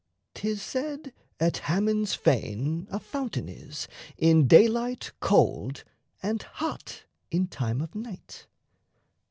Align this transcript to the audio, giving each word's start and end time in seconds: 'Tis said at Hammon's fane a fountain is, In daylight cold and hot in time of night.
'Tis 0.33 0.63
said 0.63 1.13
at 1.39 1.57
Hammon's 1.69 2.15
fane 2.15 2.87
a 2.89 2.99
fountain 2.99 3.47
is, 3.47 3.87
In 4.17 4.47
daylight 4.47 5.11
cold 5.19 5.83
and 6.23 6.41
hot 6.41 7.03
in 7.29 7.45
time 7.45 7.81
of 7.81 7.93
night. 7.93 8.47